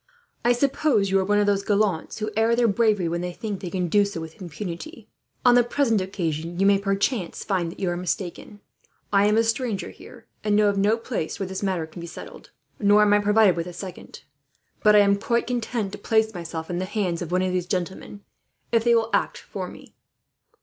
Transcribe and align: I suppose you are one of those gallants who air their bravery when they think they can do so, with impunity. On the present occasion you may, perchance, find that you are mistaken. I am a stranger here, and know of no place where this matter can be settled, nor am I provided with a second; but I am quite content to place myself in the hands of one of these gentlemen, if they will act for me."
I 0.43 0.51
suppose 0.53 1.11
you 1.11 1.19
are 1.19 1.23
one 1.23 1.37
of 1.37 1.45
those 1.45 1.61
gallants 1.61 2.17
who 2.17 2.31
air 2.35 2.55
their 2.55 2.67
bravery 2.67 3.07
when 3.07 3.21
they 3.21 3.31
think 3.31 3.59
they 3.59 3.69
can 3.69 3.87
do 3.87 4.03
so, 4.03 4.19
with 4.19 4.41
impunity. 4.41 5.07
On 5.45 5.53
the 5.53 5.63
present 5.63 6.01
occasion 6.01 6.59
you 6.59 6.65
may, 6.65 6.79
perchance, 6.79 7.43
find 7.43 7.71
that 7.71 7.79
you 7.79 7.87
are 7.91 7.95
mistaken. 7.95 8.61
I 9.13 9.27
am 9.27 9.37
a 9.37 9.43
stranger 9.43 9.91
here, 9.91 10.25
and 10.43 10.55
know 10.55 10.69
of 10.69 10.77
no 10.79 10.97
place 10.97 11.39
where 11.39 11.45
this 11.45 11.61
matter 11.61 11.85
can 11.85 11.99
be 11.99 12.07
settled, 12.07 12.49
nor 12.79 13.03
am 13.03 13.13
I 13.13 13.19
provided 13.19 13.55
with 13.55 13.67
a 13.67 13.73
second; 13.73 14.23
but 14.81 14.95
I 14.95 15.01
am 15.01 15.19
quite 15.19 15.45
content 15.45 15.91
to 15.91 15.99
place 15.99 16.33
myself 16.33 16.71
in 16.71 16.79
the 16.79 16.85
hands 16.85 17.21
of 17.21 17.31
one 17.31 17.43
of 17.43 17.51
these 17.51 17.67
gentlemen, 17.67 18.21
if 18.71 18.83
they 18.83 18.95
will 18.95 19.11
act 19.13 19.37
for 19.37 19.67
me." 19.67 19.93